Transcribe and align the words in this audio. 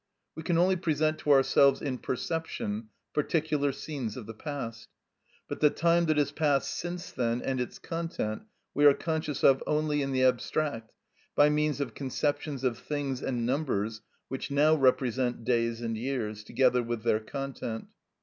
We 0.33 0.41
can 0.41 0.57
only 0.57 0.77
present 0.77 1.19
to 1.19 1.31
ourselves 1.31 1.79
in 1.79 1.99
perception 1.99 2.89
particular 3.13 3.71
scenes 3.71 4.17
of 4.17 4.25
the 4.25 4.33
past, 4.33 4.89
but 5.47 5.59
the 5.59 5.69
time 5.69 6.05
that 6.05 6.17
has 6.17 6.31
passed 6.31 6.71
since 6.73 7.11
then 7.11 7.39
and 7.43 7.61
its 7.61 7.77
content 7.77 8.41
we 8.73 8.83
are 8.85 8.95
conscious 8.95 9.43
of 9.43 9.61
only 9.67 10.01
in 10.01 10.11
the 10.11 10.23
abstract 10.23 10.91
by 11.35 11.49
means 11.49 11.79
of 11.79 11.93
conceptions 11.93 12.63
of 12.63 12.79
things 12.79 13.21
and 13.21 13.45
numbers 13.45 14.01
which 14.27 14.49
now 14.49 14.73
represent 14.73 15.43
days 15.43 15.81
and 15.81 15.95
years, 15.95 16.43
together 16.43 16.81
with 16.81 17.03
their 17.03 17.19
content. 17.19 17.85